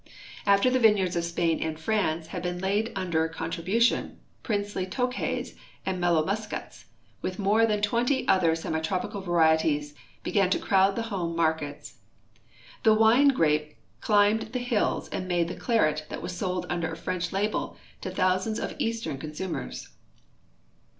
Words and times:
After 0.47 0.71
the 0.71 0.79
vineyards 0.79 1.15
of 1.15 1.23
Spain 1.25 1.61
and 1.61 1.79
France 1.79 2.25
had 2.33 2.41
been 2.41 2.57
laid 2.57 2.91
under 2.95 3.29
contri 3.29 3.63
bution, 3.63 4.15
princely 4.41 4.87
Tokays 4.87 5.55
and 5.85 6.01
mellow 6.01 6.25
Muscats, 6.25 6.85
with 7.21 7.37
more 7.37 7.67
than 7.67 7.83
twenty 7.83 8.27
other 8.27 8.53
semitropical 8.53 9.23
varieties, 9.23 9.93
began 10.23 10.49
to 10.49 10.57
crowd 10.57 10.95
the 10.95 11.03
home 11.13 11.35
markets. 11.35 11.99
The 12.81 12.95
wine 12.95 13.27
grape 13.27 13.75
climbed 13.99 14.53
the 14.53 14.57
hills 14.57 15.07
and 15.09 15.27
made 15.27 15.49
the 15.49 15.55
claret 15.55 16.07
that 16.09 16.23
was 16.23 16.35
sold 16.35 16.65
under 16.67 16.91
a 16.91 16.97
French 16.97 17.31
label 17.31 17.77
to 18.01 18.09
thousands 18.09 18.57
of 18.59 18.73
eastern 18.79 19.19
con 19.19 19.29
sumers. 19.33 19.89